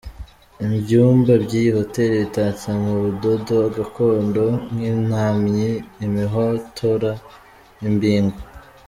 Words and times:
Ibyumba 0.77 1.31
by’iyi 1.43 1.69
hoteli 1.77 2.15
bitatse 2.23 2.67
mu 2.81 2.91
budodo 3.01 3.55
gakondo 3.75 4.45
nk’intamyi, 4.71 5.69
imihotora, 6.05 7.11
imbingo. 7.87 8.39